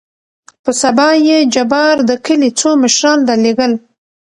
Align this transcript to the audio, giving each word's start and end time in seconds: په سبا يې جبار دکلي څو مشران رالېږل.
په 0.63 0.71
سبا 0.81 1.09
يې 1.27 1.37
جبار 1.53 1.95
دکلي 2.11 2.49
څو 2.59 2.69
مشران 2.83 3.19
رالېږل. 3.29 3.71